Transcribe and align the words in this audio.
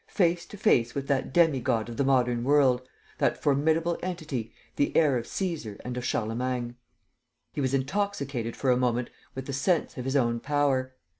face 0.07 0.47
to 0.47 0.57
face 0.57 0.95
with 0.95 1.05
that 1.07 1.31
demi 1.31 1.59
god 1.59 1.87
of 1.87 1.95
the 1.95 2.03
modern 2.03 2.43
world, 2.43 2.81
that 3.19 3.37
formidable 3.39 3.99
entity, 4.01 4.51
the 4.75 4.97
heir 4.97 5.15
of 5.15 5.27
Cæsar 5.27 5.79
and 5.85 5.95
of 5.95 6.03
Charlemagne. 6.03 6.75
He 7.53 7.61
was 7.61 7.75
intoxicated 7.75 8.55
for 8.55 8.71
a 8.71 8.77
moment 8.77 9.11
with 9.35 9.45
the 9.45 9.53
sense 9.53 9.97
of 9.99 10.05
his 10.05 10.15
own 10.15 10.39
power. 10.39 10.95